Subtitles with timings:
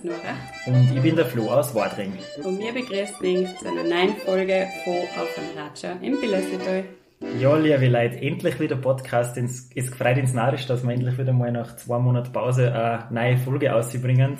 [0.00, 0.36] aus Nora.
[0.66, 2.12] Und ich bin der Flo aus Wadring.
[2.42, 6.84] Und wir begrüßen euch zu einer neuen Folge von Auf dem Ratscher im Billersetal.
[7.38, 9.36] Ja, liebe Leute, endlich wieder Podcast.
[9.36, 13.36] Es gefreut ins Narisch, dass wir endlich wieder mal nach zwei Monaten Pause eine neue
[13.38, 14.38] Folge ausbringen.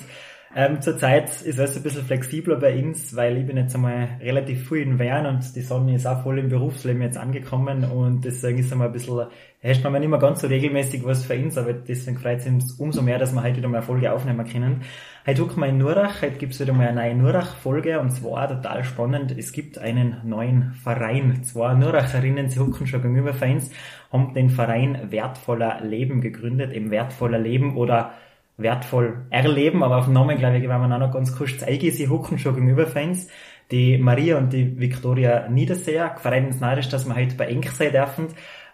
[0.53, 4.67] Ähm, zurzeit ist alles ein bisschen flexibler bei uns, weil ich bin jetzt einmal relativ
[4.67, 8.57] früh in Wern und die Sonne ist auch voll im Berufsleben jetzt angekommen und deswegen
[8.59, 9.27] ist einmal ein bisschen,
[9.61, 12.73] herrscht man nicht mehr ganz so regelmäßig was für uns, aber deswegen freut es uns
[12.73, 14.81] umso mehr, dass wir heute wieder mal eine Folge aufnehmen können.
[15.25, 18.83] Heute gucken wir in Nurach, heute gibt's wieder mal eine neue Nurach-Folge und zwar total
[18.83, 21.45] spannend, es gibt einen neuen Verein.
[21.45, 23.71] Zwei Nuracherinnen, sie hucken schon gegenüber Vereins,
[24.11, 28.15] haben den Verein Wertvoller Leben gegründet, eben Wertvoller Leben oder
[28.61, 31.91] wertvoll erleben, aber auf dem Namen, glaube ich, werden wir auch noch ganz kurz zeigen.
[31.91, 33.27] Sie hucken schon gegenüber Fans.
[33.71, 37.91] Die Maria und die Victoria Niederseher, gefreut uns neidisch, dass wir heute bei Enk sein
[37.91, 38.27] dürfen.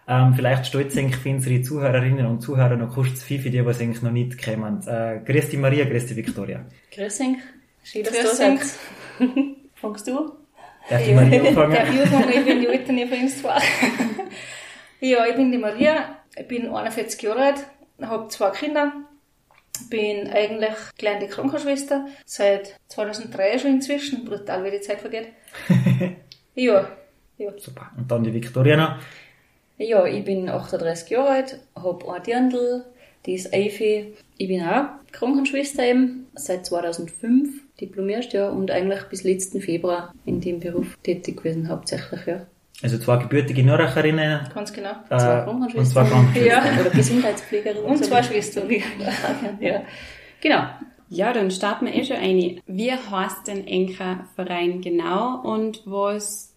[0.08, 3.80] Ähm, vielleicht stolz ich für unsere Zuhörerinnen und Zuhörer noch kurz viel für die, was
[3.80, 4.80] eigentlich noch nicht kämen.
[4.88, 6.64] Äh, grüß die Maria, grüß die Victoria.
[6.94, 7.36] Grüß dich.
[7.84, 8.60] Schön, dass du seid.
[9.74, 10.32] Fangst du?
[10.88, 11.74] Darf Maria anfangen?
[11.74, 12.30] Darf ich anfangen?
[12.30, 13.58] Ich bin die Alte von uns zwei.
[15.00, 17.66] ja, ich bin die Maria, ich bin 41 Jahre alt,
[18.00, 18.92] habe zwei Kinder,
[19.90, 25.28] bin eigentlich gelernte Krankenschwester, seit 2003 schon inzwischen, brutal wie die Zeit vergeht.
[26.54, 26.88] ja,
[27.38, 27.52] ja.
[27.58, 27.90] Super.
[27.96, 28.96] Und dann die Victoria noch.
[29.78, 32.84] Ja, ich bin 38 Jahre alt, habe ein Dirndl,
[33.26, 34.14] die ist Eifi.
[34.36, 40.40] Ich bin auch Krankenschwester eben, seit 2005 diplomiert, ja, und eigentlich bis letzten Februar in
[40.40, 42.46] dem Beruf tätig gewesen, hauptsächlich, ja.
[42.82, 44.48] Also zwei gebürtige Nürnbergerinnen.
[44.54, 44.90] Ganz genau.
[45.10, 45.78] Äh, Zwei Krankenschwestern.
[45.78, 46.74] und zwei Krankenschwestern.
[46.76, 46.80] Ja.
[46.80, 47.82] Oder Gesundheitspflegerin.
[47.82, 48.70] Und zwei Schwestern.
[49.60, 49.82] ja.
[50.40, 50.62] Genau.
[51.10, 52.60] Ja, dann starten wir eh schon ein.
[52.66, 56.52] Wie heißt denn Enker Verein genau und was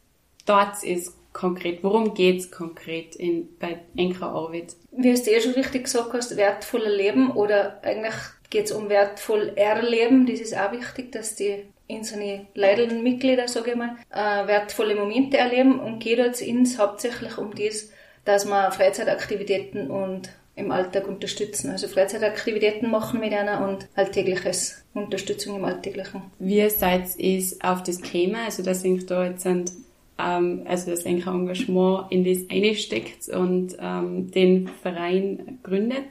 [0.46, 1.84] dort ist konkret?
[1.84, 4.76] Worum geht's konkret in, bei Enker Arbeit?
[4.92, 8.14] Wie du eh schon richtig gesagt hast, wertvoller Leben oder eigentlich
[8.50, 10.26] geht es um wertvoll erleben.
[10.28, 11.64] Das ist auch wichtig, dass die
[11.96, 17.38] unsere leidenden Mitglieder, sage ich mal, äh, wertvolle Momente erleben und geht jetzt ins hauptsächlich
[17.38, 17.92] um das,
[18.26, 21.72] dass wir Freizeitaktivitäten und im Alltag unterstützen.
[21.72, 26.24] Also Freizeitaktivitäten machen mit einer und alltägliches Unterstützung im Alltäglichen.
[26.40, 29.72] Wie seid ihr auf das Thema, also dass ihr da jetzt sind,
[30.20, 36.08] ähm, also das Enker Engagement in das einsteckt und ähm, den Verein gründet?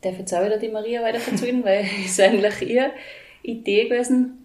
[0.00, 2.90] Darf jetzt auch wieder die Maria weiter erzählen, weil es ist eigentlich ihre
[3.42, 4.41] Idee gewesen,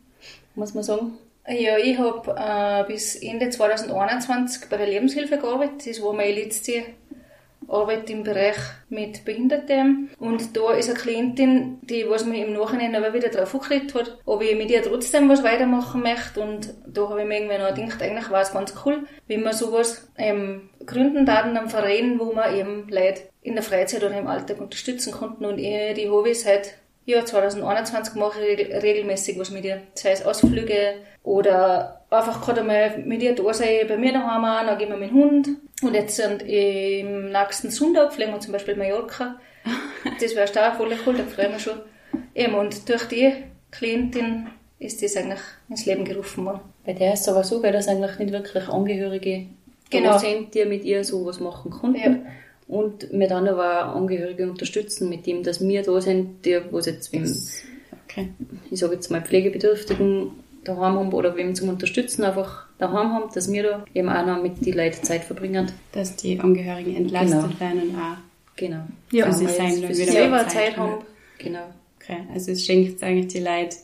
[0.58, 1.18] muss man sagen.
[1.48, 5.88] Ja, ich habe äh, bis Ende 2021 bei der Lebenshilfe gearbeitet.
[5.88, 6.84] Das war meine letzte
[7.70, 8.58] Arbeit im Bereich
[8.90, 10.10] mit Behinderten.
[10.20, 14.18] Und da ist eine Klientin, die was mir im Nachhinein aber wieder drauf angekriegt hat,
[14.26, 16.42] ob ich mit ihr trotzdem was weitermachen möchte.
[16.42, 19.54] Und da habe ich mir irgendwie noch gedacht, eigentlich war es ganz cool, wenn man
[19.54, 24.28] sowas ähm, gründen darf, einen Verein, wo man eben Leute in der Freizeit oder im
[24.28, 25.46] Alltag unterstützen konnten.
[25.46, 26.76] Und ich, die habe ich seit
[27.08, 29.82] ja, 2021 mache ich regel- regelmäßig was mit ihr.
[29.96, 34.66] Sei es Ausflüge oder einfach gerade mal mit ihr da sein, bei mir daheim auch,
[34.66, 35.48] dann gehen wir mit dem Hund.
[35.82, 39.40] Und jetzt sind im nächsten Sonntag fliegen wir zum Beispiel Mallorca.
[40.22, 41.80] Das wäre auch voll cool, da freuen wir schon.
[42.34, 43.34] Eben, und durch die
[43.72, 44.48] Klientin
[44.80, 46.62] ist das eigentlich ins Leben gerufen worden.
[46.86, 49.48] Bei der ist es aber so, weil das eigentlich nicht wirklich Angehörige
[49.90, 50.18] Genau.
[50.18, 52.00] sind, die mit ihr sowas machen konnten.
[52.00, 52.16] Ja.
[52.68, 57.14] Und wir dann aber Angehörige unterstützen, mit dem, dass wir da sind, die, was jetzt,
[57.14, 57.24] wem,
[58.10, 58.30] Okay.
[58.72, 60.32] ich sage jetzt mal, Pflegebedürftigen
[60.64, 64.42] daheim haben oder wem zum Unterstützen einfach daheim haben, dass wir da eben auch noch
[64.42, 65.72] mit die Leuten Zeit verbringen.
[65.94, 67.60] Dass die Angehörigen entlastet Genau.
[67.60, 68.18] werden und auch
[68.58, 68.82] Genau.
[69.12, 69.28] Ja.
[69.28, 71.04] für sie Weil sein für sie mehr Selber Zeit Zeit haben.
[71.38, 71.74] Genau.
[72.02, 73.78] Okay, also es schenkt eigentlich die Leute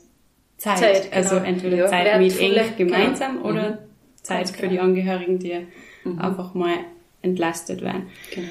[0.57, 0.77] Zeit.
[0.79, 1.15] Zeit, genau.
[1.15, 3.50] Also entweder Ja, Zeit mit eng gemeinsam genau.
[3.50, 3.79] oder
[4.23, 4.71] Zeit Ganz für genau.
[4.73, 5.67] die Angehörigen, die
[6.17, 6.75] einfach mal
[7.21, 8.07] entlastet werden.
[8.33, 8.47] Genau.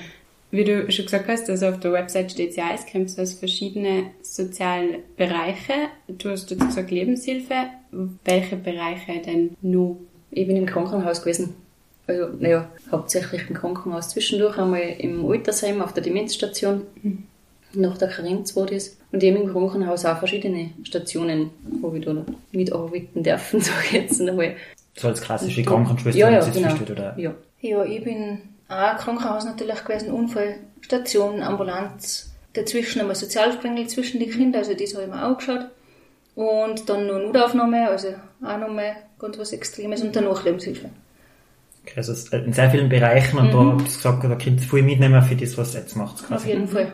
[0.52, 4.10] Wie du schon gesagt hast, also auf der Website steht ja, es kommt aus verschiedene
[4.20, 5.72] soziale Bereiche.
[6.08, 7.54] Du hast jetzt gesagt Lebenshilfe.
[8.24, 9.96] Welche Bereiche denn nur?
[10.30, 11.54] Ich bin im Krankenhaus gewesen.
[12.06, 14.10] Also, naja, hauptsächlich im Krankenhaus.
[14.10, 16.82] Zwischendurch einmal im Altersheim auf der Demenzstation.
[17.72, 18.98] Nach der Karenz war das.
[19.10, 21.48] Und eben im Krankenhaus auch verschiedene Stationen,
[21.80, 24.54] wo ich da mitarbeiten dürfen, sage ich jetzt einmal.
[24.98, 26.74] So als klassische Und Krankenschwester, ja, ja, genau.
[26.74, 27.18] oder?
[27.18, 27.34] Ja.
[27.62, 28.38] Ja, ich bin
[28.72, 35.04] auch Krankenhaus natürlich gewesen, Unfallstation, Ambulanz, dazwischen einmal Sozialsprengel zwischen die Kinder, also das habe
[35.04, 35.66] ich mir auch geschaut.
[36.34, 38.08] Und dann noch Notaufnahme, also
[38.42, 40.88] auch nochmal ganz was Extremes und danach Lebenshilfe.
[41.84, 44.82] Okay, Also in sehr vielen Bereichen und da habt ihr gesagt, da könnt ihr viel
[44.82, 46.22] mitnehmen für das, was ihr jetzt macht.
[46.22, 46.48] Auf Quasi.
[46.48, 46.92] jeden Fall.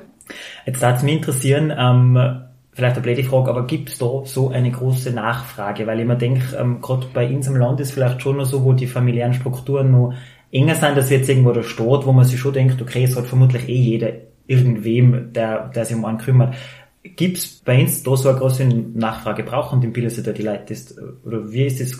[0.66, 2.42] Jetzt würde es mich interessieren, ähm,
[2.72, 5.86] vielleicht eine blöde Frage, aber gibt es da so eine große Nachfrage?
[5.86, 8.64] Weil ich mir denke, ähm, gerade bei uns im Land ist vielleicht schon noch so,
[8.64, 10.14] wo die familiären Strukturen noch
[10.53, 13.27] enger sind, dass jetzt irgendwo da steht, wo man sich schon denkt, okay, es hat
[13.27, 14.12] vermutlich eh jeder
[14.47, 16.55] irgendwem, der, der sich um einen kümmert.
[17.03, 19.43] Gibt's bei uns da so eine große Nachfrage?
[19.45, 20.97] Brauchen die Bilder da die Leute das?
[21.25, 21.93] Oder wie ist das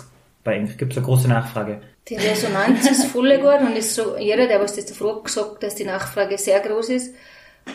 [0.43, 0.77] bei uns?
[0.77, 1.81] Gibt's eine große Nachfrage?
[2.07, 5.75] Die Resonanz ist voll gut und ist so, jeder, der was das davor gesagt, dass
[5.75, 7.15] die Nachfrage sehr groß ist.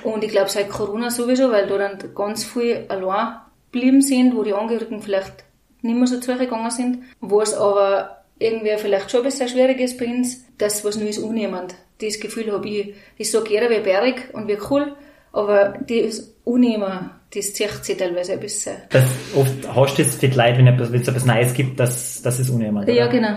[0.02, 3.36] Und ich glaube seit Corona sowieso, weil da dann ganz viel allein
[3.70, 5.44] geblieben sind, wo die Angehörigen vielleicht
[5.82, 9.98] nicht mehr so zugegangen sind, wo es aber irgendwie vielleicht schon ein bisschen schwierig ist
[9.98, 11.74] bei uns, dass was Neues unnehmend.
[12.00, 14.94] Das Gefühl habe ich, ich sage jeder wie berg und wie cool,
[15.32, 18.76] aber das Unnehmen, das zieht sich teilweise ein bisschen.
[18.90, 19.04] Das,
[19.34, 22.50] oft hast du es für die Leute, wenn es etwas Neues gibt, dass, dass es
[22.50, 23.36] unnehmend Ja, genau.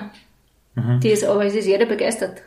[0.76, 1.00] Mhm.
[1.02, 2.42] Das, aber es ist jeder begeistert.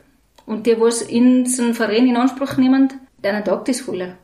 [0.46, 4.14] Und die, was in so einen Verein in Anspruch nehmen, denen tagt das voll.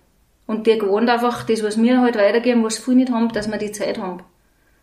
[0.47, 3.59] Und die gewohnt einfach das, was wir halt weitergeben, was viele nicht haben, dass wir
[3.59, 4.23] die Zeit haben.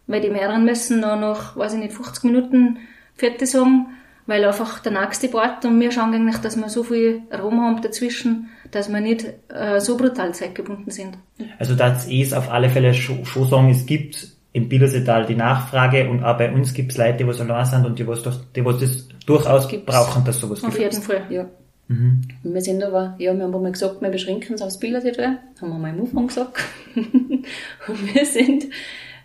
[0.07, 2.79] Weil die mehreren müssen noch nach, weiß ich nicht, 50 Minuten
[3.15, 3.87] fertig sagen,
[4.25, 7.81] weil einfach der nächste Part und wir schauen eigentlich, dass wir so viel Raum haben
[7.81, 11.17] dazwischen, dass wir nicht äh, so brutal zeitgebunden sind.
[11.59, 16.09] Also das ist auf alle Fälle schon, schon sagen, es gibt im Bildersetal die Nachfrage
[16.09, 18.37] und auch bei uns gibt es Leute, die was allein sind und die was, durch,
[18.55, 20.73] die was das durchaus gibt's brauchen, dass sowas gibt.
[20.73, 21.47] Auf jeden Fall, ja.
[21.87, 22.21] Mhm.
[22.43, 25.79] Wir sind aber, ja, wir haben mal gesagt, wir beschränken es aufs Bildersetal, haben wir
[25.79, 26.63] mal im Anfang gesagt.
[26.95, 28.65] und wir sind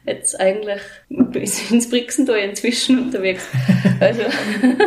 [0.08, 0.80] jetzt eigentlich
[1.70, 3.46] ins Brixental inzwischen unterwegs.
[4.00, 4.22] Also,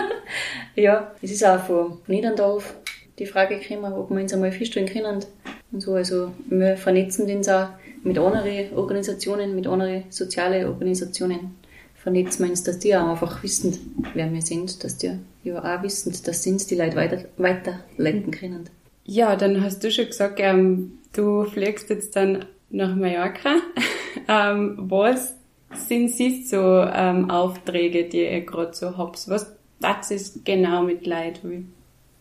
[0.76, 2.74] ja, es ist auch von Niederndorf
[3.20, 5.24] die Frage gekommen, ob wir uns einmal feststellen können.
[5.72, 7.70] Und so, also, wir vernetzen uns auch
[8.04, 11.56] mit anderen Organisationen, mit anderen sozialen Organisationen.
[11.96, 13.78] Vernetzen wir dass die auch einfach wissen,
[14.16, 18.32] wer wir sind, dass die ja auch wissen, dass sie uns die Leute weiter, weiterleiten
[18.32, 18.70] können.
[19.06, 23.56] Ja, dann hast du schon gesagt, ähm, du fliegst jetzt dann nach Mallorca.
[24.28, 25.36] ähm, was
[25.74, 29.28] sind sie so ähm, Aufträge, die ihr gerade so habt?
[29.30, 31.42] Was das ist genau mit Leid?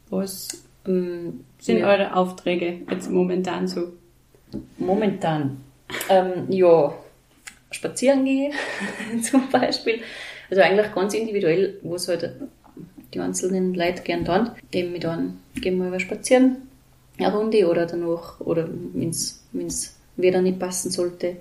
[0.09, 0.49] Was
[0.87, 1.89] ähm, sind ja.
[1.89, 3.93] eure Aufträge jetzt momentan so?
[4.79, 5.61] Momentan,
[6.09, 6.93] ähm, ja,
[7.71, 8.53] spazieren gehen
[9.23, 10.01] zum Beispiel.
[10.49, 12.35] Also eigentlich ganz individuell, wo es halt
[13.15, 14.51] die einzelnen Leute gern tun.
[14.73, 16.69] Eben mit einem gehen wir über spazieren,
[17.19, 21.37] eine Runde oder danach, oder wenn es wieder nicht passen sollte,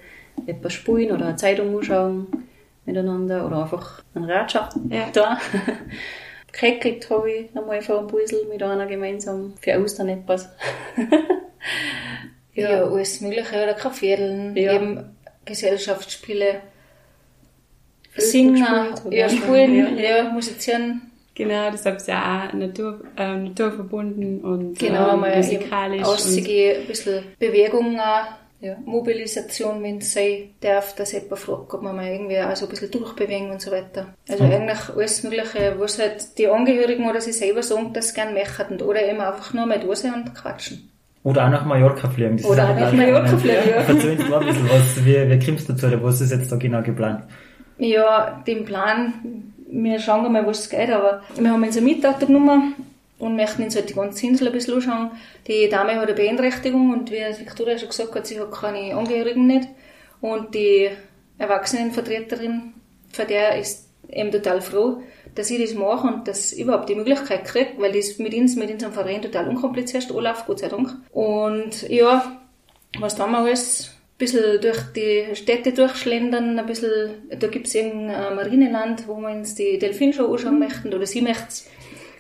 [0.46, 2.28] etwas spielen oder eine Zeitung anschauen
[2.86, 5.10] miteinander oder einfach ein Radschaft ja.
[5.14, 5.40] da.
[6.52, 10.50] Gekriegt habe ich einmal vor einem Puzzle mit einer gemeinsam für Ostern etwas.
[12.56, 12.72] ja.
[12.72, 14.74] ja, alles Mögliche, oder Kaffeedeln, ja.
[14.74, 15.16] eben
[15.46, 16.62] Gesellschaftsspiele,
[18.18, 18.66] Singen,
[19.12, 20.18] ja, spielen, ja.
[20.18, 21.02] ja, musizieren.
[21.36, 26.04] Genau, das habt ihr ja auch Natur, äh, naturverbunden und genau, ähm, musikalisch.
[26.04, 28.25] Auszugehen, ein bisschen Bewegung auch
[28.62, 28.76] ja.
[28.86, 32.70] Mobilisation, wenn es sein darf, dass jemand fragt, ob man mal irgendwie auch so ein
[32.70, 34.14] bisschen durchbewegen und so weiter.
[34.28, 34.52] Also mhm.
[34.52, 38.82] eigentlich alles Mögliche, was halt die Angehörigen oder sie selber sagen, dass sie gerne möchten.
[38.82, 40.90] Oder eben einfach nur mal da sein und quatschen.
[41.24, 42.38] Oder auch nach Mallorca fliegen.
[42.38, 43.80] Das oder auch nach Mallorca fliegen, ja.
[43.90, 46.56] Uns mal ein bisschen was, wie, wie kommst du dazu, oder was ist jetzt da
[46.56, 47.24] genau geplant?
[47.78, 49.14] Ja, den Plan,
[49.70, 52.76] wir schauen mal, was es geht, aber wir haben unsere Mietauto genommen
[53.19, 55.12] und möchten uns halt die ganze Insel ein bisschen anschauen.
[55.48, 59.45] Die Dame hat eine Beeinträchtigung und wie Victoria schon gesagt hat, sie hat keine Angehörigen
[59.45, 59.68] nicht.
[60.21, 60.89] Und die
[61.38, 62.74] Erwachsenenvertreterin,
[63.12, 65.04] von der ist eben total froh,
[65.36, 68.55] dass ich das mache und dass ich überhaupt die Möglichkeit kriege, weil das mit uns,
[68.55, 70.96] mit unserem Verein total unkompliziert ist, Olaf, Gott sei Dank.
[71.12, 72.39] Und ja,
[73.00, 77.75] was da mal alles ein bisschen durch die Städte durchschlendern, ein bisschen, da gibt es
[77.75, 81.70] irgendein Marineland, wo wir uns die Delfinshow anschauen möchten, oder sie möchten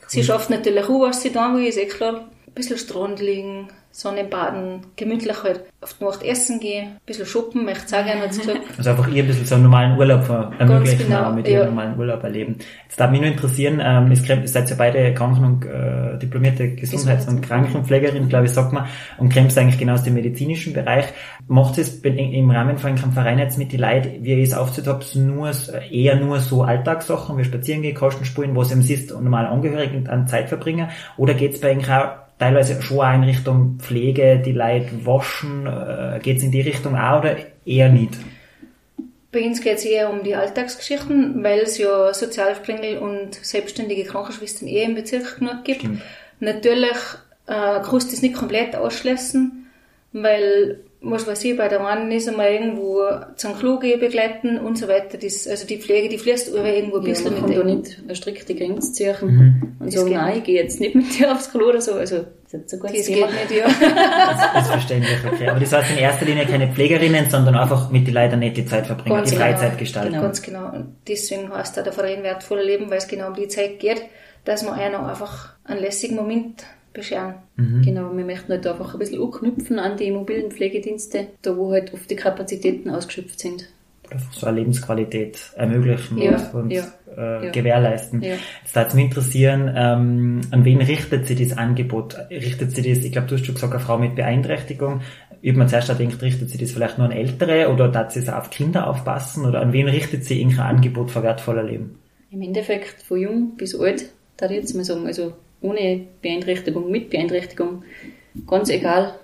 [0.09, 2.27] Sie schafft natürlich auch, was sie da will, ist eh klar.
[2.47, 7.25] Ein bisschen Strand liegen, Sonne baden, gemütlich halt auf die Nacht essen gehen, ein bisschen
[7.25, 8.41] shoppen, möchte ich auch gerne dazu.
[8.77, 10.29] Also einfach ihr ein bisschen so einen normalen Urlaub
[10.59, 11.59] ermöglichen, genau, mit ja.
[11.59, 12.57] ihrem normalen Urlaub erleben.
[12.85, 17.27] Jetzt darf mich nur interessieren, ähm, ihr seid ja beide Kranken- und äh, diplomierte Gesundheits-
[17.27, 21.05] und Krankenpflegerin, glaube ich, sagt man, und kämpft eigentlich genau aus dem medizinischen Bereich.
[21.47, 24.87] Macht es im Rahmen von einem Verein jetzt mit die Leute, wie ihr es aufzieht
[24.87, 25.51] habt, nur,
[25.91, 30.27] eher nur so Alltagssachen, wie spazieren gehen, Kosten spulen, was eben ist, normal Angehörigen an
[30.27, 34.53] Zeit verbringen, oder geht es bei euch auch teilweise schon auch in Richtung Pflege, die
[34.53, 38.13] Leute waschen, äh, geht es in die Richtung auch oder eher nicht?
[39.31, 44.67] Bei uns geht es eher um die Alltagsgeschichten, weil es ja Sozialspringel und selbstständige Krankenschwestern
[44.67, 45.81] eher im Bezirk genug gibt.
[45.81, 46.01] Stimmt.
[46.39, 46.97] Natürlich
[47.45, 49.67] äh, kannst du das nicht komplett ausschließen,
[50.13, 53.03] weil was weiß ich, bei der einen ist einmal irgendwo
[53.37, 55.17] zum Klo gehen, begleiten und so weiter.
[55.17, 57.99] Das, also die Pflege, die fließt über irgendwo ein bisschen ja, man kann da nicht
[58.03, 59.77] eine strikte Grenze ziehen mhm.
[59.79, 61.93] und sagen, nein, ich gehe jetzt nicht mit dir aufs Klo oder so.
[61.93, 62.89] Also, das ist so gut.
[62.93, 63.27] Das Thema.
[63.27, 63.67] geht nicht, ja.
[64.53, 65.47] das ist verständlich, okay.
[65.47, 68.65] Aber das heißt in erster Linie keine Pflegerinnen, sondern einfach mit den Leuten nicht die
[68.65, 70.11] Zeit verbringen, ganz die genau, Freizeit gestalten.
[70.11, 70.23] Genau.
[70.23, 70.65] Ganz genau.
[70.73, 74.01] Und deswegen heißt da der Verein wertvoller Leben, weil es genau um die Zeit geht,
[74.43, 77.35] dass man einer einfach einen lässigen Moment bescheren.
[77.55, 77.81] Mhm.
[77.83, 81.93] Genau, wir möchten halt einfach ein bisschen anknüpfen an die mobilen Pflegedienste, da wo halt
[81.93, 83.69] oft die Kapazitäten ausgeschöpft sind.
[84.11, 86.83] Einfach so eine Lebensqualität ermöglichen ja, und ja,
[87.15, 87.51] äh, ja.
[87.51, 88.23] gewährleisten.
[88.23, 92.17] Jetzt würde mich interessieren, ähm, an wen richtet sich das Angebot?
[92.31, 95.01] Richtet sich das, ich glaube, du hast schon gesagt, eine Frau mit Beeinträchtigung.
[95.41, 98.19] Ich habe mir zuerst gedacht, richtet sich das vielleicht nur an Ältere oder darf sie
[98.19, 101.99] es auf Kinder aufpassen oder an wen richtet sich irgendein Angebot für wertvoller Leben?
[102.31, 107.83] Im Endeffekt von jung bis alt, da jetzt mal sagen, also ohne Beeinträchtigung, mit Beeinträchtigung,
[108.47, 109.15] ganz egal,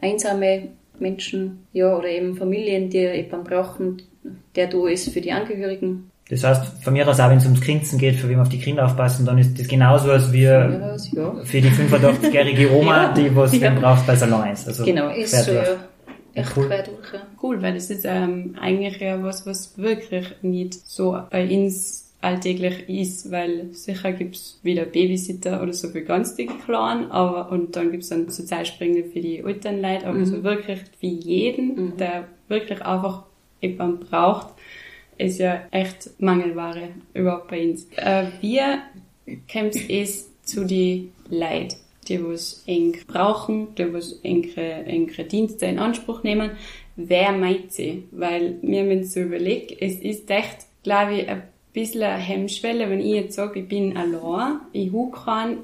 [0.00, 4.02] einsame Menschen, ja, oder eben Familien, die jemanden brauchen,
[4.54, 6.10] der da ist für die Angehörigen.
[6.28, 8.48] Das heißt, von mir aus auch, wenn es ums Grinsen geht, für wen wir auf
[8.48, 11.34] die Kinder aufpassen, dann ist das genauso, als wir also, ja.
[11.44, 13.12] für die 85-jährige Oma, Ja.
[13.14, 13.70] die was Ja.
[13.70, 14.68] braucht bei Salon 1.
[14.68, 15.66] Also Genau, Ist so, durch.
[15.66, 15.76] ja.
[16.34, 16.66] Echt Cool.
[16.68, 17.20] quer durch, ja.
[17.42, 22.88] Cool, weil das ist ähm, eigentlich ja was, was wirklich nicht so bei uns alltäglich
[22.88, 27.90] ist, weil sicher gibt's wieder Babysitter oder so für ganz die Kleinen, aber und dann
[27.90, 29.70] gibt's dann Sozialspringer für die Leute,
[30.04, 33.24] aber so wirklich für jeden, der wirklich einfach
[33.60, 34.54] jemanden braucht,
[35.16, 37.86] ist ja echt Mangelware überhaupt bei uns.
[37.96, 38.82] Äh, wir
[39.50, 41.76] kommt es zu die Leid,
[42.08, 46.52] die was eng brauchen, die was engere, engere Dienste in Anspruch nehmen.
[46.96, 48.04] Wer meint sie?
[48.10, 53.00] Weil mir wenn so überlegt, es ist echt, glaube ich, ein bisschen eine Hemmschwelle, wenn
[53.00, 55.58] ich jetzt sage, ich bin allein, ich hab keinen,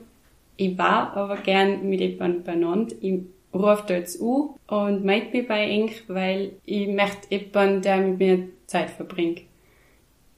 [0.56, 3.20] ich war aber gern mit jemandem beieinander, ich
[3.52, 8.18] rufe da jetzt an und meint mich bei eng, weil ich möchte jemanden, der mit
[8.18, 9.42] mir Zeit verbringt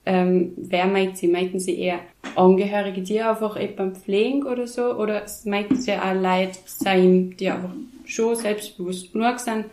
[0.08, 1.28] ähm, wer meint sie?
[1.28, 2.00] Meinten sie eher
[2.34, 4.94] Angehörige, die einfach jemanden pflegen oder so?
[4.94, 7.74] Oder meinten sie auch Leute sein, die einfach
[8.06, 9.66] schon selbstbewusst genug sind?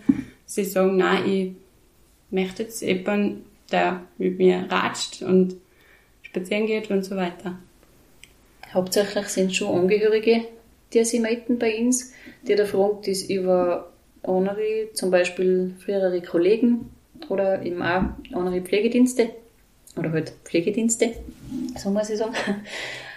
[0.46, 1.52] Sie sagen, nein, ich
[2.32, 5.56] möchte jetzt jemanden, der mit mir ratscht und
[6.36, 7.58] spazieren geht und so weiter.
[8.74, 10.46] Hauptsächlich sind schon Angehörige,
[10.94, 12.12] die sie melden bei uns,
[12.48, 13.92] die da fragen, das über
[14.24, 16.90] andere, zum Beispiel frühere Kollegen
[17.30, 19.30] oder eben auch andere Pflegedienste
[19.96, 21.14] oder halt Pflegedienste,
[21.78, 22.34] so muss ich sagen.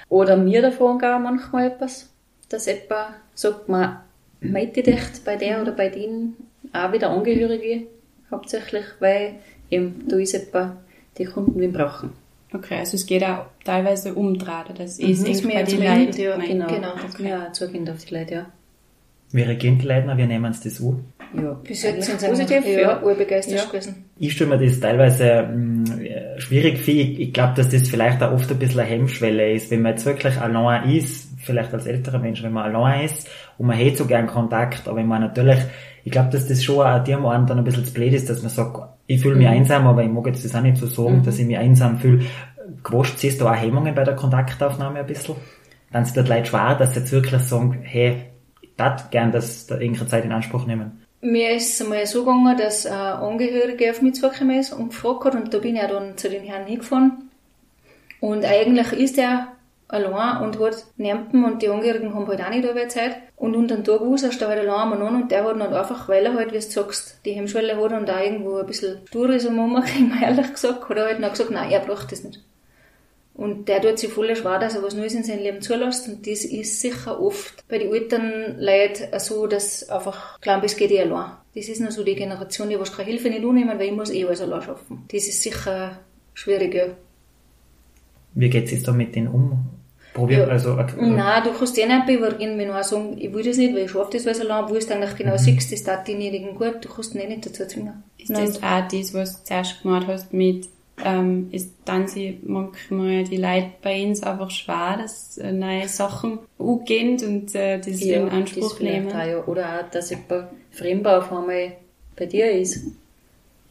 [0.09, 2.09] Oder mir davon gar manchmal etwas,
[2.49, 3.99] dass jemand sagt, man
[4.41, 6.37] melde dich bei der oder bei denen
[6.73, 7.89] auch wieder Angehörige
[8.31, 9.35] hauptsächlich, weil
[9.71, 10.79] eben da ist jemand,
[11.19, 12.13] die Kunden den brauchen.
[12.53, 16.21] Okay, also es geht auch teilweise umdrehen, das ist Mhm, mehr mehr, Leuten.
[16.21, 16.37] ja.
[16.37, 17.29] Genau, Genau, das okay.
[17.29, 18.47] ja auch zugehen auf die Leute, ja.
[19.33, 19.37] Die
[19.87, 20.17] Leute noch?
[20.17, 21.05] Wie nehmen sie das an?
[21.37, 23.03] Ja, Bis jetzt sind sie positiv, ja, ja.
[23.03, 23.65] urbegeistert Ja.
[23.67, 24.07] gewesen.
[24.19, 26.95] Ich stelle mir das teilweise mh, schwierig vor.
[26.95, 29.93] Ich, ich glaube, dass das vielleicht auch oft ein bisschen eine Hemmschwelle ist, wenn man
[29.93, 33.29] jetzt wirklich allein ist, vielleicht als älterer Mensch, wenn man allein ist
[33.59, 35.59] und man hätte so gern Kontakt, aber wenn man natürlich,
[36.05, 38.41] ich glaube, dass das schon auch dem einen dann ein bisschen zu blöd ist, dass
[38.41, 41.23] man sagt, ich fühle mich einsam, aber ich mag jetzt das auch nicht so sagen,
[41.25, 42.27] dass ich mich einsam fühle.
[42.85, 45.35] Gewascht siehst du auch Hemmungen bei der Kontaktaufnahme ein bisschen?
[45.91, 48.27] Dann ist das Leute schwer, dass sie jetzt wirklich sagen, hey,
[48.61, 51.05] ich darf gern das da irgendeine Zeit in Anspruch nehmen.
[51.23, 55.25] Mir ist es einmal so gegangen, dass ein Angehörige auf mich zugekommen ist und gefragt
[55.25, 57.31] hat und da bin ich auch dann zu den Herrn hingefahren.
[58.21, 59.49] Und eigentlich ist er
[59.89, 63.17] allein und hat Nempen und die Angehörigen haben halt auch nicht alle Zeit.
[63.37, 65.73] Und unter den Tag raus ist er halt allein am an und der hat dann
[65.73, 69.01] einfach, weil er halt, wie du sagst, die Hemmschwelle hat und auch irgendwo ein bisschen
[69.07, 72.23] stur ist am Ummachen, ehrlich gesagt, hat er halt dann gesagt, nein, er braucht das
[72.23, 72.45] nicht.
[73.39, 76.09] Und der tut sich voll schwer, dass er was Neues in seinem Leben zulässt.
[76.09, 80.91] Und das ist sicher oft bei den alten Leuten so, dass einfach glauben, es geht
[80.91, 81.31] eh allein.
[81.55, 84.11] Das ist nur so die Generation, die was keine Hilfe nicht annehmen, weil ich muss
[84.11, 85.05] eh alles allein schaffen.
[85.07, 86.01] Das ist sicher
[86.35, 86.87] schwierig, ja.
[88.35, 89.78] Wie geht's jetzt da mit denen um?
[90.19, 90.47] Probier, Ja.
[90.47, 93.57] also, äh, Nein, du kannst eh nicht bewirken, wenn du auch sagen, ich will das
[93.57, 96.55] nicht, weil ich schaffe das alles allein, wo du eigentlich genau siehst, das tat denjenigen
[96.57, 98.03] gut, du kannst ihn eh nicht dazu zwingen.
[98.19, 100.69] Ist das auch das, was du zuerst gemacht hast mit,
[101.05, 106.41] ähm, ist dann sie manchmal die Leute bei uns einfach schwer, dass äh, neue Sachen
[106.59, 109.13] angehen und äh, das in Anspruch nehmen?
[109.13, 109.45] Auch, ja.
[109.45, 111.73] Oder auch, dass jemand Fremdbau auf einmal
[112.17, 112.83] bei dir ist.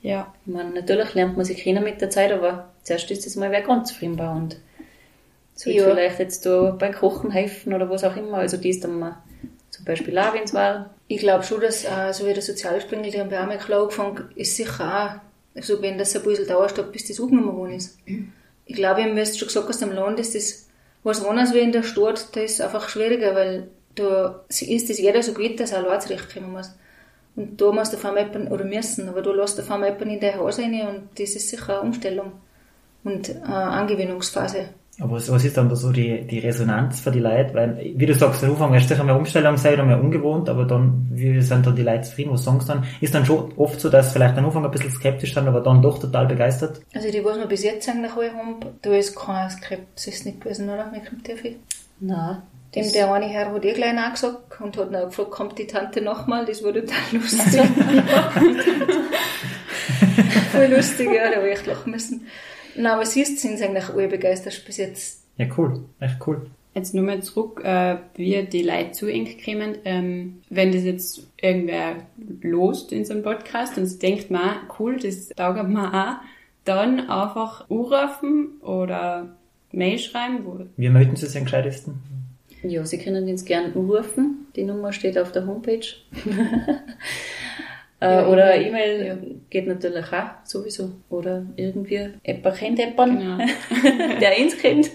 [0.02, 0.34] Ja.
[0.46, 3.52] Ich meine, natürlich lernt man sich kennen mit der Zeit, aber zuerst ist das mal
[3.52, 4.58] wer ganz Fremdbau und
[5.58, 5.84] soll Ja.
[5.86, 8.38] vielleicht jetzt da beim Kochen helfen oder was auch immer.
[8.38, 9.18] Also die ist dann mal
[9.70, 10.92] zum Beispiel auch, wenn es war.
[11.08, 14.30] Ich glaube schon, dass, äh, so wie der Sozialspringel, die haben bei mir klar angefangen,
[14.36, 17.98] ist sicher auch, also wenn das ein bisschen dauert, bis das aufgenommen worden ist.
[18.66, 20.68] Ich glaube, ihr müsst schon gesagt, aus dem Land ist das
[21.04, 25.24] was anderes wie in der Stadt, da ist einfach schwieriger, weil da ist das jeder
[25.24, 26.72] so gewöhnt, dass er allein zurechtkommen muss.
[27.36, 30.16] Und da musst du auf einmal jemanden, oder müssen, aber du lässt auf einmal jemanden
[30.16, 32.34] in dein Haus rein und das ist sicher eine Umstellung
[33.04, 34.70] und eine Angewöhnungsphase.
[35.00, 37.54] Aber was, was ist dann da so die, die Resonanz für die Leute?
[37.54, 40.66] Weil, wie du sagst, am Anfang ist sicher mehr Umstellung sein oder mehr ungewohnt, aber
[40.66, 42.32] dann, wie sind dann die Leute zufrieden?
[42.32, 42.84] Was sagen sie dann?
[43.00, 45.84] Ist dann schon oft so, dass vielleicht am Anfang ein bisschen skeptisch sind, aber dann
[45.84, 46.82] doch total begeistert?
[46.96, 50.68] Also die, was wir bis jetzt eigentlich alle haben, da ist keine Skepsis nicht gewesen,
[50.68, 50.90] oder?
[50.92, 51.58] Mit dem Tifi.
[52.00, 52.38] Nein,
[52.74, 56.02] Dem der eine Herr hat eh gleich nachgesagt und hat noch gefragt, kommt die Tante
[56.02, 56.46] nochmal?
[56.48, 57.62] Das war total lustig.
[60.52, 62.26] Voll lustig, ja, da habe ich echt lachen müssen.
[62.78, 65.24] Na, aber siehst, sind sie eigentlich alle begeistert bis jetzt.
[65.38, 65.86] Ja, cool.
[66.00, 66.48] Echt cool.
[66.74, 69.78] Jetzt nur mal zurück, äh, wie die Leute zu ihnen kommen.
[69.84, 71.96] Ähm, wenn das jetzt irgendwer
[72.42, 76.24] lost in so einem Podcast und sie denkt, man, cool, das taugt mir auch,
[76.66, 79.36] dann einfach anrufen oder
[79.72, 80.46] Mail schreiben.
[80.46, 81.96] Wo Wie melden Sie sich am gescheitesten?
[82.64, 84.48] Ja, Sie können uns gerne anrufen.
[84.56, 85.86] Die Nummer steht auf der Homepage.
[88.00, 89.18] äh, Ja, oder E-Mail, E-Mail ja.
[89.50, 90.92] geht natürlich auch, sowieso.
[91.10, 93.38] Oder irgendwie jemand kennt jemanden, Genau.
[94.22, 94.90] der uns kennt.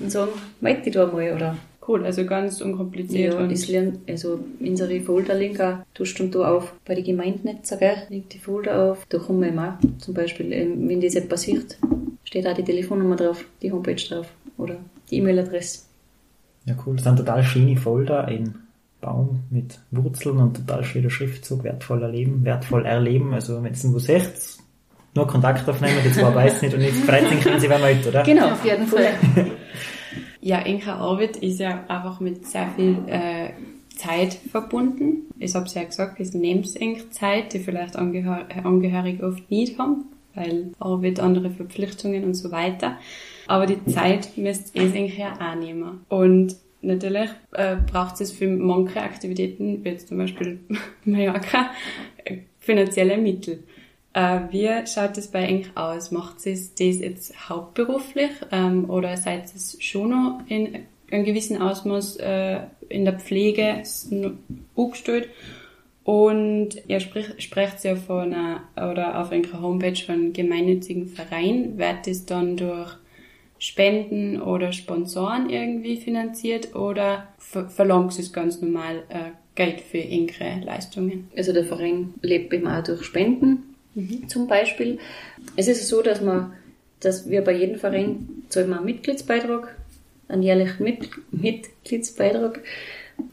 [0.00, 1.32] Und sagen, meld dich da mal.
[1.34, 3.34] Oder Cool, also ganz unkompliziert.
[3.34, 7.76] ja, und das lernen, also unsere Folder-Link auch, tust du da auf bei den Gemeindenetzer,
[7.76, 7.96] gell?
[8.08, 9.04] Liegt die Folder auf.
[9.10, 11.76] Da kommen wir eben auch, zum Beispiel, ähm, wenn das jetzt passiert,
[12.24, 14.28] steht auch die Telefonnummer drauf, die Homepage drauf.
[14.56, 14.76] Oder
[15.10, 15.80] die E-Mail-Adresse.
[16.64, 16.94] Ja, cool.
[16.96, 18.54] Das sind total schöne Folder, ein
[19.04, 23.34] Baum mit Wurzeln und total schöner Schriftzug, wertvoll erleben, wertvoll erleben.
[23.34, 24.30] Also, wenn es wo seht,
[25.14, 28.22] nur Kontakt aufnehmen, die zwei weiß nicht und jetzt Freizeit können sie wer melden, oder?
[28.22, 28.50] Genau.
[28.50, 29.12] Auf jeden Fall.
[30.44, 33.48] Ja, Enka Arbeit ist ja einfach mit sehr viel äh,
[33.96, 35.32] Zeit verbunden.
[35.38, 36.68] Ich habe es ja gesagt, es nimmt
[37.14, 42.98] Zeit, die vielleicht Angehör Angehörige oft nicht haben, weil Arbeit, andere Verpflichtungen und so weiter.
[43.46, 46.00] Aber die Zeit müsst ihr eigentlich ja auch nehmen.
[46.10, 50.60] Und natürlich äh, braucht es für manche Aktivitäten, wie jetzt zum Beispiel
[51.04, 51.70] Mallorca,
[52.24, 53.64] äh, finanzielle Mittel.
[54.12, 56.10] Äh, wie schaut es bei euch aus?
[56.10, 62.16] Macht ihr das jetzt hauptberuflich ähm, oder seid ihr schon noch in einem gewissen Ausmaß
[62.16, 63.82] äh, in der Pflege
[64.76, 65.28] angestellt?
[66.04, 71.78] Und ihr spricht, sprecht ja von einer, oder auf eurer Homepage von gemeinnützigen Verein.
[71.78, 72.94] Wird das dann durch
[73.64, 80.62] Spenden oder Sponsoren irgendwie finanziert oder ver verlangt es ganz normal äh, Geld für eure
[80.62, 81.30] Leistungen?
[81.34, 83.74] Also der Verein lebt eben auch durch Spenden
[84.28, 84.98] zum Beispiel.
[85.56, 86.52] Es ist so, dass man,
[87.00, 89.74] dass wir bei jedem Verein zahlen wir einen Mitgliedsbeitrag,
[90.28, 92.60] einen jährlichen Mit Mitgliedsbeitrag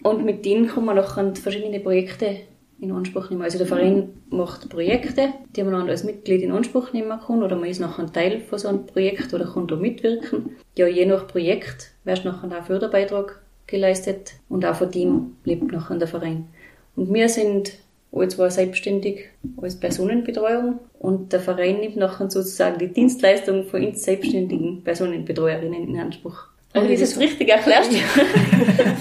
[0.02, 2.38] und mit denen kann man noch verschiedene Projekte
[2.82, 3.44] in Anspruch nehmen.
[3.44, 7.70] Also der Verein macht Projekte, die man als Mitglied in Anspruch nehmen kann oder man
[7.70, 10.58] ist nachher ein Teil von so einem Projekt oder kann da mitwirken.
[10.76, 15.98] Ja, je nach Projekt wird nachher auch Förderbeitrag geleistet und auch von dem lebt nachher
[15.98, 16.48] der Verein.
[16.96, 17.74] Und wir sind
[18.12, 19.30] alle zwar selbstständig
[19.62, 26.00] als Personenbetreuung und der Verein nimmt nachher sozusagen die Dienstleistung von uns selbstständigen Personenbetreuerinnen in
[26.00, 26.51] Anspruch.
[26.74, 27.88] Aber Also das das ist richtig erklärt.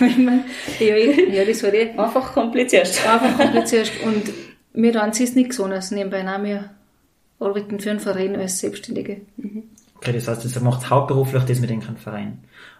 [0.01, 0.45] Wenn man-
[0.79, 0.97] ja,
[1.33, 2.89] ja, das war eh Einfach kompliziert.
[3.09, 3.91] einfach kompliziert.
[4.05, 4.23] Und
[4.73, 6.23] wir tun es nichts anderes nebenbei.
[6.23, 6.71] Nein, wir
[7.39, 9.19] arbeiten für einen Verein als Selbstständige.
[9.97, 12.39] Okay, das heißt, ihr macht hauptberuflich das mit Enkern Verein.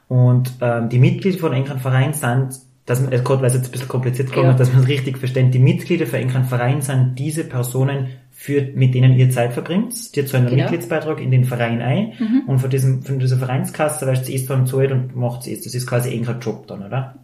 [0.09, 2.49] Und ähm, die Mitglieder von Enkern Verein sind,
[2.87, 4.53] dass man, äh, gerade weil es jetzt ein bisschen kompliziert kommt, Ja.
[4.55, 8.09] dass man es richtig versteht, die Mitglieder für Enkern Verein sind diese Personen,
[8.41, 10.17] für, mit denen ihr Zeit verbringt.
[10.17, 10.63] Die zahlen einen Genau.
[10.63, 14.67] Mitgliedsbeitrag in den Verein ein und von diesem, von dieser Vereinskasse weißt du, ist dann
[14.67, 15.61] zahlt und macht es.
[15.61, 17.17] Das ist quasi Enker Job dann, oder?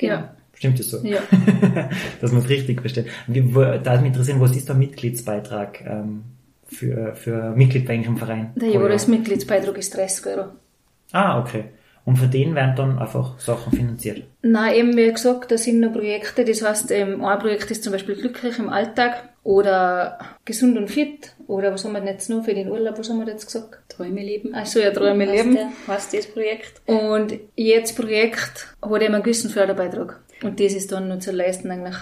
[0.00, 0.34] Ja.
[0.54, 1.04] Stimmt das so?
[1.04, 1.20] Ja.
[2.22, 3.04] dass man es richtig versteht.
[3.26, 6.22] Wie, wo, da mich interessieren, was ist der Mitgliedsbeitrag ähm,
[6.66, 8.52] für, für Mitglied bei einem Verein?
[8.56, 10.52] Der Jahresmitgliedsbeitrag ist 30 Euro.
[11.12, 11.64] Ah, okay.
[12.04, 14.24] Und für den werden dann einfach Sachen finanziert.
[14.42, 16.44] Nein, eben wie gesagt, da sind noch Projekte.
[16.44, 21.32] Das heißt, ähm, ein Projekt ist zum Beispiel glücklich im Alltag oder gesund und fit.
[21.46, 22.98] Oder was haben wir denn jetzt nur für den Urlaub?
[22.98, 23.78] Was haben wir jetzt gesagt?
[23.88, 24.52] Träume leben.
[24.54, 25.54] Also ja, Träume Heißt leben.
[25.54, 26.80] der- heißt das Projekt.
[26.86, 30.18] Und jedes Projekt hat eben einen gewissen Förderbeitrag.
[30.42, 31.96] Und das ist dann nur zu leisten eigentlich.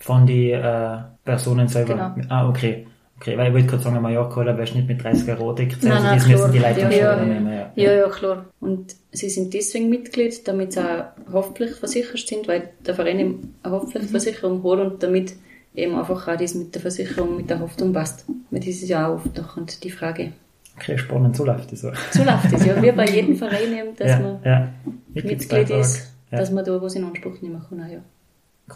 [0.00, 2.12] Von die äh, Personen selber.
[2.16, 2.26] Genau.
[2.28, 2.86] Ah, okay.
[3.20, 5.64] Okay, weil ich wollte gerade sagen, Mallorca, da wärst du nicht mit 30 Euro Also
[5.82, 7.14] nein, das müssen die Leute Ja, schon ja.
[7.14, 7.52] übernehmen.
[7.52, 7.72] Ja.
[7.76, 8.46] Ja, ja, klar.
[8.60, 13.18] Und sie sind deswegen Mitglied, damit sie auch haftpflichtversichert sind, weil der Verein
[13.62, 15.34] eine Haftpflichtversicherung hat und damit
[15.74, 18.24] eben einfach auch das mit der Versicherung, mit der Haftung passt.
[18.50, 20.32] Weil das ist ja auch oft noch die Frage.
[20.76, 21.92] Okay, spannend, so läuft das so.
[22.10, 22.80] So läuft es ja.
[22.82, 24.74] Wir bei jedem Verein eben, dass ja, man.
[25.12, 27.80] Mitglied ist, dass man da was in Anspruch nehmen kann.
[27.80, 28.00] Auch, ja.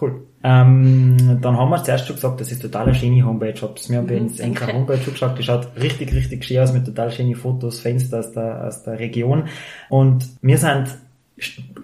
[0.01, 0.22] Cool.
[0.44, 3.55] Ähm, dann haben wir zuerst schon gesagt, das ist total eine schöne Homepage.
[3.62, 4.72] Hab's- Wir haben bei Mhm, Enker danke.
[4.79, 8.33] Homepage schon geschaut, die schaut richtig, richtig schön aus mit total schönen Fotos, Fenster aus
[8.33, 9.44] der, aus der Region.
[9.88, 10.88] Und mir sind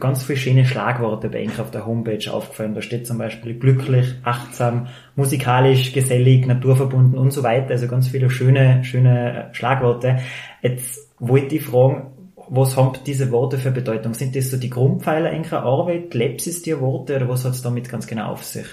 [0.00, 2.74] ganz viele schöne Schlagworte bei Enker auf der Homepage aufgefallen.
[2.74, 7.70] Da steht zum Beispiel glücklich, achtsam, musikalisch, gesellig, naturverbunden und so weiter.
[7.70, 10.18] Also ganz viele schöne, schöne Schlagworte.
[10.60, 12.08] Jetzt wollte ich fragen,
[12.48, 14.14] was haben diese Worte für Bedeutung?
[14.14, 16.14] Sind das so die Grundpfeiler enker Arbeit?
[16.14, 18.66] Lebst es die Worte oder was hat es damit ganz genau auf sich?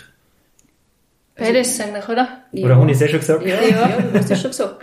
[1.36, 2.27] Beides eigentlich, oder?
[2.51, 2.65] Ja.
[2.65, 3.45] Oder habe ich es eh schon gesagt?
[3.45, 4.75] Ja, ja, du hast das schon gesagt.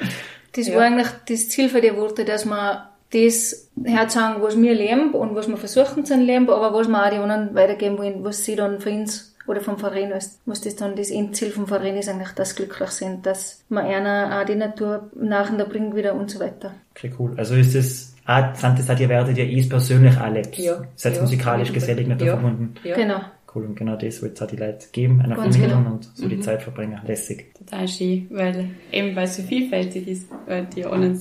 [0.53, 0.77] Das Ja.
[0.77, 2.79] war eigentlich das Ziel für die Worte, dass man
[3.12, 7.11] das herzusagen, was wir leben und was wir versuchen zu leben, aber was wir auch
[7.11, 10.77] die anderen weitergeben wollen, was sie dann für uns oder vom Verein ist, was das
[10.77, 14.44] dann das Endziel vom Verein ist eigentlich, dass sie glücklich sind, dass man einer auch
[14.44, 16.74] die Natur nachher bringt wieder und so weiter.
[16.94, 17.33] Okay, cool.
[17.38, 20.57] Also ist das auch die Werte, die ihr persönlich auch lebt?
[20.59, 20.83] Ja.
[20.95, 22.33] Seid Ja, musikalisch, gesellig nicht Ja.
[22.35, 22.75] verbunden?
[22.85, 22.95] Ja.
[22.95, 23.21] Genau.
[23.55, 25.95] Cool, und genau das wollt ihr auch die Leute geben, einer Ganz vermitteln genau.
[25.97, 27.01] und so die Zeit verbringen.
[27.07, 27.55] Lässig.
[27.55, 31.19] Total schön, weil eben weil es so vielfältig ist, weil die anderen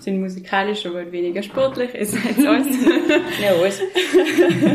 [0.00, 2.66] sind musikalisch, aber weniger sportlich ist als alles.
[3.42, 3.80] Ja, alles.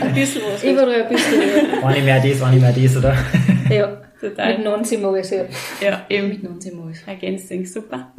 [0.02, 0.63] Ein bisschen was.
[0.63, 3.17] Überall ein bisschen, Eine mehr das, eine mehr das, oder?
[3.69, 3.76] ja.
[3.76, 4.02] ja.
[4.22, 4.56] Total.
[4.58, 5.46] Mit 90 Mal, also, ja.
[5.82, 6.30] Ja, eben.
[6.30, 7.04] Mit immer alles.
[7.06, 8.13] Ergänzt sich super.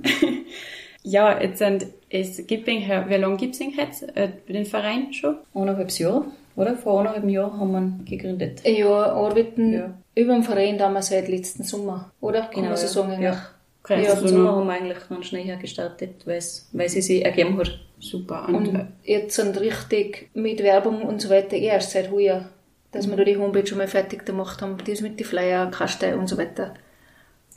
[1.02, 1.86] ja, jetzt sind,
[2.20, 5.36] es gibt wie lange gibt es jetzt äh, den Verein schon?
[5.54, 6.24] Eineinhalb Jahre,
[6.56, 6.76] oder?
[6.76, 8.60] Vor eineinhalb Jahren haben wir ihn gegründet.
[8.66, 9.94] Ja, arbeiten Ja.
[10.14, 12.42] über den Verein damals seit letzten Sommer, oder?
[12.42, 12.88] Kann Genau, man so ja.
[12.88, 13.24] sagen, eigentlich.
[13.24, 13.46] Ja.
[13.82, 17.24] Okay, Ja, also im Sommer noch haben wir eigentlich dann schneller gestartet, weil sie sich
[17.24, 17.78] ergeben hat.
[17.98, 18.46] super.
[18.48, 22.48] Und, Und jetzt sind richtig mit Werbung und so weiter erst seit heuer,
[22.92, 26.16] dass wir da die Homepage schon mal fertig gemacht haben, das mit den Flyer, Kaste
[26.16, 26.74] und so weiter.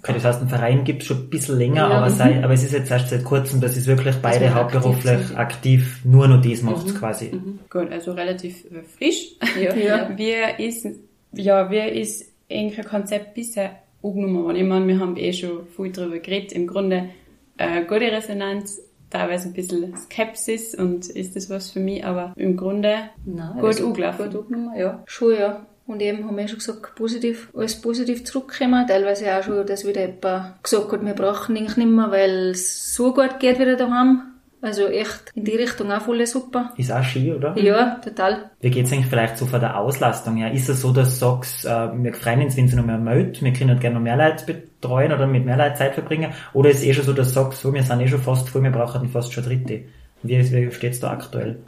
[0.04, 1.90] Okay, das heißt, ein Verein gibt es schon ein bisschen länger, Ja.
[1.90, 5.36] aber, sei, aber es ist jetzt erst seit kurzem, dass es wirklich beide wir hauptberuflich
[5.36, 7.32] aktiv aktiv, nur noch das macht quasi.
[7.70, 9.36] gut, also relativ äh, frisch.
[9.62, 10.12] Ja, Ja.
[10.16, 10.88] Wie ist,
[11.34, 14.58] ja, wie ist eigentlich ein Konzept bisher aufgenommen worden?
[14.58, 16.52] Ich meine, wir haben eh schon viel darüber geredet.
[16.54, 17.10] Im Grunde,
[17.58, 18.80] äh, gute Resonanz,
[19.10, 23.64] teilweise ein bisschen Skepsis und ist das was für mich, aber im Grunde Nein, Gut
[23.66, 24.30] also angelaufen.
[24.30, 25.02] Gut angenommen, ja.
[25.06, 25.66] Schon, ja.
[25.88, 28.86] Und eben haben wir schon gesagt, positiv, alles positiv zurückgekommen.
[28.86, 32.94] Teilweise auch schon, dass wieder jemand gesagt hat, wir brauchen eigentlich nicht mehr, weil es
[32.94, 34.24] so gut geht wieder daheim.
[34.60, 36.74] Also echt in die Richtung auch voll super.
[36.76, 37.58] Ist auch schön, oder?
[37.58, 38.50] Ja, total.
[38.60, 40.52] Wie geht's eigentlich vielleicht so von der Auslastung her?
[40.52, 43.42] Ist es so, dass du sagst, äh, wir freuen uns, wenn sie noch mehr meldet,
[43.42, 46.34] wir können halt gerne noch mehr Leute betreuen oder mit mehr Leuten Zeit verbringen?
[46.54, 48.50] Oder ist es eh schon so, dass du sagst, so, wir sind eh schon fast
[48.50, 49.84] voll, wir brauchen fast schon Dritte?
[50.24, 51.60] Wie, wie steht's da aktuell?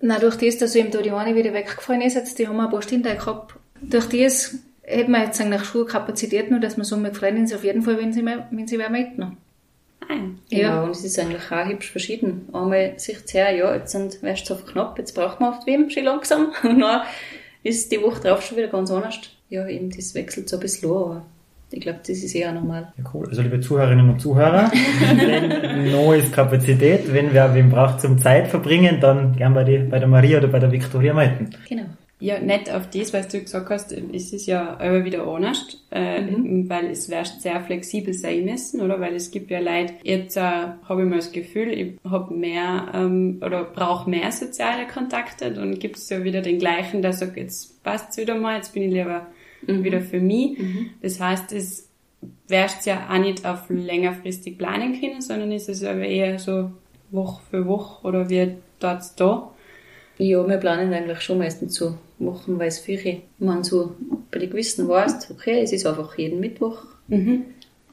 [0.00, 2.64] Na, durch das, dass eben da die eine wieder weggefallen ist, jetzt, die haben wir
[2.64, 3.54] ein paar Stunden gehabt.
[3.80, 7.64] Durch das hätten wir jetzt eigentlich schon Kapazität noch, dass wir so mit uns auf
[7.64, 9.36] jeden Fall, wenn sie, mehr, wenn sie wer mitnehmen.
[10.08, 10.38] ein.
[10.50, 10.82] Genau, Ja.
[10.84, 12.48] und es ist eigentlich auch hübsch verschieden.
[12.52, 15.90] Einmal sich her, ja, jetzt sind, wärst du auf knapp, jetzt braucht man oft wem
[15.90, 16.52] schon langsam.
[16.62, 17.02] Und dann
[17.62, 19.18] ist die Woche drauf schon wieder ganz anders.
[19.50, 21.22] Ja, eben, das wechselt so ein bisschen an,
[21.70, 22.92] ich glaube, das ist eher normal.
[22.96, 23.26] Ja, cool.
[23.28, 24.70] Also, liebe Zuhörerinnen und Zuhörer,
[25.16, 29.78] wenn noch ist Kapazität, wenn wer wen braucht zum Zeit verbringen, dann gern bei, die,
[29.78, 31.50] bei der Maria oder bei der Viktoria melden.
[31.68, 31.84] Genau.
[32.20, 36.22] Ja, nicht auf das, was du gesagt hast, ist es ja immer wieder anders, äh,
[36.66, 38.98] weil es wirst sehr flexibel sein müssen, oder?
[39.00, 42.88] Weil es gibt ja Leute, jetzt äh, habe ich mal das Gefühl, ich habe mehr
[42.92, 47.36] ähm, oder brauche mehr soziale Kontakte, dann gibt es ja wieder den gleichen, der sagt,
[47.36, 49.28] jetzt passt's wieder mal, jetzt bin ich lieber
[49.66, 50.58] wieder für mich.
[51.02, 51.88] Das heißt, es
[52.48, 56.70] wirst ja auch nicht auf längerfristig planen können, sondern es ist aber eher so
[57.10, 59.52] Woche für Woche oder wie dort da.
[60.18, 63.22] Ja, wir planen eigentlich schon meistens so wochenweise Füche.
[63.38, 63.94] Man so
[64.32, 67.44] bei den gewissen weißt, okay, es ist einfach jeden Mittwoch Mhm.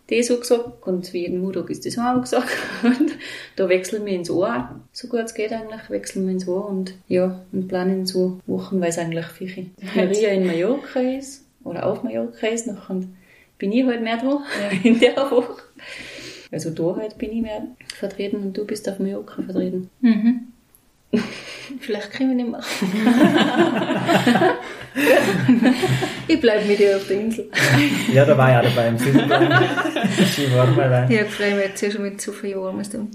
[0.09, 2.49] das so gesagt und wie jeden Montag ist das auch gesagt.
[2.83, 3.13] Und
[3.55, 6.95] da wechseln wir ins Ohr, so gut es geht eigentlich, wechseln wir ins Ohr und
[7.07, 9.67] ja, und planen so wochenweise eigentlich Füche.
[9.95, 13.01] Maria in Mallorca ist oder auf Mallorca ist, nachher
[13.57, 14.41] bin ich halt mehr da
[14.83, 15.61] in der Woche.
[16.51, 17.63] Also da halt bin ich mehr
[17.97, 19.89] vertreten und du bist auf Mallorca vertreten.
[19.99, 20.47] Mhm.
[21.79, 22.61] Vielleicht kriegen wir nicht mehr.
[26.27, 27.49] ich bleibe mit dir auf der Insel.
[28.13, 29.63] Ja, da war ich auch dabei im Südplan.
[30.19, 31.07] Ich war dabei.
[31.13, 33.09] Ja, freue mich jetzt ja schon mit so vielen Jahren.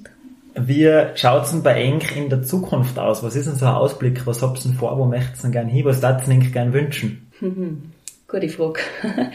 [0.56, 3.22] Wie schaut's denn bei Enk in der Zukunft aus?
[3.22, 4.26] Was ist denn so ein Ausblick?
[4.26, 4.98] Was habt ihr denn vor?
[4.98, 5.84] Wo möchtet ihr denn gern hin?
[5.84, 7.30] Was darfst ihr denn gern wünschen?
[8.30, 8.80] Gute Frage.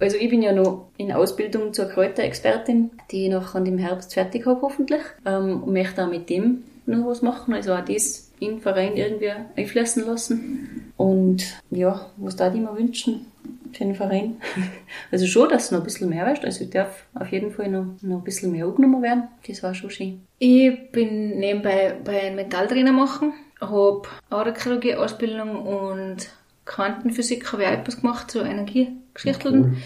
[0.00, 4.46] Also ich bin ja noch in Ausbildung zur Kräuterexpertin, die ich noch dem Herbst fertig
[4.46, 5.02] habe hoffentlich.
[5.26, 8.96] Ähm, und möchte auch mit dem noch was machen, also auch das in den Verein
[8.96, 10.92] irgendwie einfließen lassen.
[10.96, 13.26] Und ja, was da ich mir wünschen
[13.72, 14.36] für den Verein?
[15.10, 16.44] Also schon, dass es noch ein bisschen mehr weißt.
[16.44, 19.24] Also ich darf auf jeden Fall noch, noch ein bisschen mehr angenommen werden.
[19.46, 20.22] Das war schon schön.
[20.38, 26.28] Ich bin nebenbei bei einem Metalltrainer machen, habe Audiochirurgie-Ausbildung und
[26.68, 29.60] Quantenphysik habe ich auch etwas gemacht, so Energiegeschichten.
[29.64, 29.76] Cool.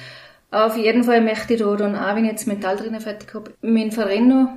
[0.51, 3.85] Auf jeden Fall möchte ich da dann auch, wenn ich jetzt Metalltrainer fertig habe, mit
[3.85, 4.49] dem Verein noch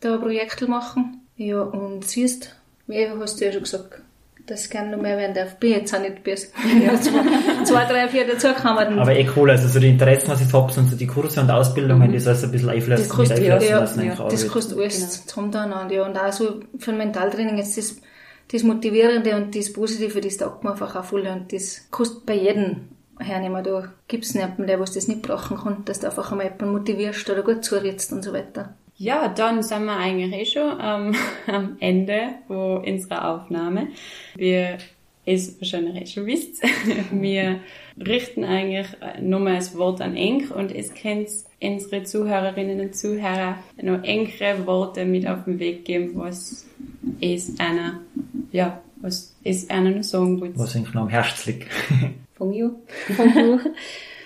[0.00, 1.22] da ein Projekt machen.
[1.36, 2.54] Ja, und siehst,
[2.86, 4.00] wie hast du ja schon gesagt,
[4.46, 5.56] dass ich gerne noch mehr werden darf.
[5.56, 6.52] Bin jetzt auch nicht bis.
[6.84, 8.48] Ja, zwei, zwei, drei, vier dazu.
[8.48, 11.50] Aber eh cool, also so die Interessen, was ich habt und so die Kurse und
[11.50, 15.26] Ausbildungen, das alles ein bisschen einfließen, Das kostet, ja, ja, auch das kostet alles Genau.
[15.26, 15.94] zum Miteinander.
[15.94, 16.06] Ja.
[16.06, 17.96] Und auch so für ein Mentaltraining jetzt das,
[18.50, 21.26] das Motivierende und das Positive, das taugt mir einfach auch voll.
[21.26, 23.62] Und das kostet bei jedem hernehmen.
[23.62, 26.72] Da gibt es niemanden, der was das nicht brauchen kann, dass du einfach einmal jemanden
[26.72, 28.74] motivierst oder gut zurätst und so weiter.
[28.96, 31.14] Ja, dann sind wir eigentlich eh schon ähm,
[31.46, 33.88] am Ende von unserer Aufnahme.
[34.34, 34.78] Wir
[35.28, 36.62] es wahrscheinlich eh schon wisst,
[37.10, 37.60] wir
[37.98, 38.86] richten eigentlich
[39.20, 41.28] nochmal das Wort an Eng und es kennt
[41.60, 46.66] unsere Zuhörerinnen und Zuhörer noch engere Worte mit auf den Weg geben, was
[47.20, 48.00] es einer,
[48.52, 49.36] ja, was
[49.68, 50.52] einer noch sagen will.
[50.56, 51.68] Was eigentlich noch am Herzen liegt.
[52.34, 52.74] Von mir.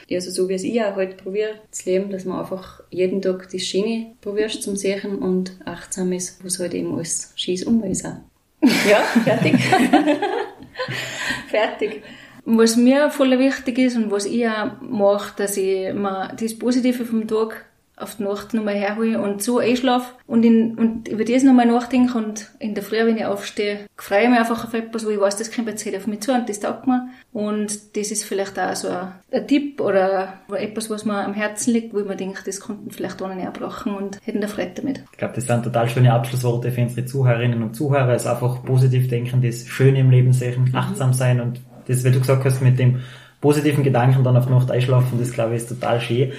[0.08, 3.22] ja, also so wie es ich auch halt probiere zu leben, dass man einfach jeden
[3.22, 7.82] Tag die Schiene probierst zum Sehen und achtsam ist, was halt eben alles Schieß um
[7.84, 8.16] ist auch.
[8.88, 9.54] Ja, fertig.
[11.48, 12.02] fertig.
[12.44, 17.04] Was mir voll wichtig ist und was ich auch mache, dass ich mir das Positive
[17.04, 17.64] vom Tag
[18.02, 22.16] auf die Nacht nochmal herhole und so einschlafe und, in, und über das nochmal nachdenke
[22.18, 25.20] und in der Früh, wenn ich aufstehe, freue ich mich einfach auf etwas, wo ich
[25.20, 27.08] weiß, das kommt jetzt halt auf mich zu und das taugt mir.
[27.32, 31.72] Und das ist vielleicht auch so ein, ein Tipp oder etwas, was mir am Herzen
[31.72, 34.72] liegt, wo ich mir denke, das konnten vielleicht ohne näher brauchen und hätten da Freude
[34.74, 35.04] damit.
[35.12, 38.14] Ich glaube, das sind total schöne Abschlussworte für unsere Zuhörerinnen und Zuhörer.
[38.14, 40.74] Es also einfach positiv denken, das Schöne im Leben sehen, mhm.
[40.74, 43.00] achtsam sein und das, wie du gesagt hast, mit dem
[43.40, 46.32] positiven Gedanken dann auf die Nacht einschlafen, das glaube ich ist total schön.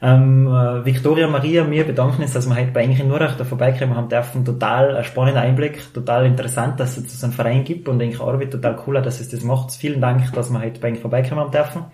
[0.00, 3.96] Ähm, äh, Victoria Maria, wir bedanken uns, dass wir heute bei Enche Nurach da vorbeikommen
[3.96, 4.44] haben dürfen.
[4.44, 8.52] Total ein spannender Einblick, total interessant, dass es so einen Verein gibt und Enche Arbeit
[8.52, 9.72] total cooler, dass es das macht.
[9.72, 11.84] Vielen Dank, dass wir heute bei Enche vorbeikommen haben dürfen.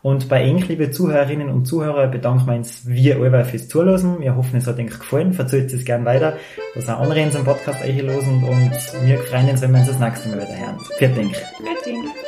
[0.00, 4.20] Und bei Ench, liebe Zuhörerinnen und Zuhörer, bedanken wir uns wir alle fürs Zuhören.
[4.20, 5.32] Wir hoffen, es hat euch gefallen.
[5.32, 6.36] Verzählt es gern weiter,
[6.74, 8.72] dass auch andere in unserem Podcast einhören und
[9.06, 10.78] wir freuen uns, wenn wir uns das nächste Mal wieder hören.
[10.98, 11.36] Vielen Dank.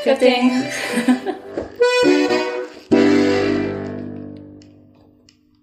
[0.03, 1.36] Vielen Dank.